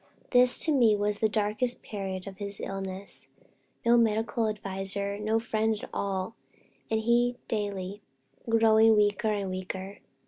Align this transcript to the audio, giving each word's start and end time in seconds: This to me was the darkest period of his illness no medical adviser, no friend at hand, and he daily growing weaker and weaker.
This 0.31 0.57
to 0.65 0.71
me 0.71 0.95
was 0.95 1.19
the 1.19 1.29
darkest 1.29 1.83
period 1.83 2.25
of 2.25 2.37
his 2.39 2.59
illness 2.59 3.27
no 3.85 3.97
medical 3.97 4.47
adviser, 4.47 5.19
no 5.19 5.39
friend 5.39 5.75
at 5.75 5.93
hand, 5.93 6.31
and 6.89 7.01
he 7.01 7.37
daily 7.47 8.01
growing 8.49 8.95
weaker 8.95 9.27
and 9.29 9.51
weaker. 9.51 9.99